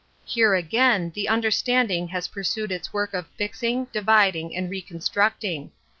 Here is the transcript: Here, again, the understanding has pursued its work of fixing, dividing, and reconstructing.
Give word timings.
Here, 0.25 0.55
again, 0.55 1.11
the 1.13 1.29
understanding 1.29 2.07
has 2.07 2.27
pursued 2.27 2.71
its 2.71 2.91
work 2.91 3.13
of 3.13 3.27
fixing, 3.37 3.85
dividing, 3.93 4.55
and 4.55 4.67
reconstructing. 4.67 5.73